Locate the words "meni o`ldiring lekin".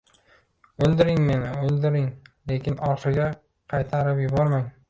1.27-2.81